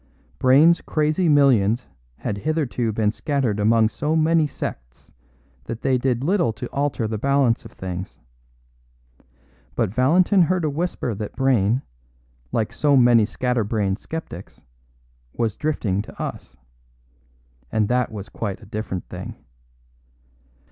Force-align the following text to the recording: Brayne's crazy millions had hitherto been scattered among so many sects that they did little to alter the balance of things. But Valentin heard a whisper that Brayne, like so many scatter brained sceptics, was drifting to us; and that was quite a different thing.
Brayne's 0.39 0.81
crazy 0.81 1.29
millions 1.29 1.85
had 2.17 2.39
hitherto 2.39 2.91
been 2.91 3.11
scattered 3.11 3.59
among 3.59 3.87
so 3.89 4.15
many 4.15 4.47
sects 4.47 5.11
that 5.65 5.81
they 5.83 5.99
did 5.99 6.23
little 6.23 6.51
to 6.53 6.65
alter 6.71 7.07
the 7.07 7.19
balance 7.19 7.65
of 7.65 7.73
things. 7.73 8.17
But 9.75 9.93
Valentin 9.93 10.41
heard 10.41 10.65
a 10.65 10.71
whisper 10.71 11.13
that 11.13 11.35
Brayne, 11.35 11.83
like 12.51 12.73
so 12.73 12.97
many 12.97 13.25
scatter 13.25 13.63
brained 13.63 13.99
sceptics, 13.99 14.63
was 15.33 15.55
drifting 15.55 16.01
to 16.01 16.19
us; 16.19 16.57
and 17.71 17.87
that 17.87 18.11
was 18.11 18.27
quite 18.27 18.59
a 18.59 18.65
different 18.65 19.07
thing. 19.07 19.35